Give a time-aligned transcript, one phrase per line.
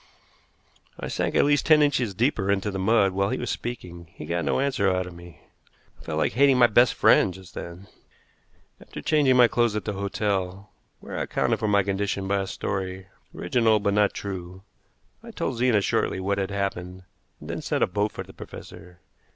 [0.99, 4.07] I sank at least ten inches deeper into the mud while he was speaking.
[4.15, 5.41] He got no answer out of me.
[5.99, 7.85] I felt like hating my best friend just then.
[8.81, 12.47] After changing my clothes at the hotel, where I accounted for my condition by a
[12.47, 14.63] story, original but not true,
[15.21, 17.03] I told Zena shortly what had happened,
[17.39, 19.01] then sent a boat for the professor.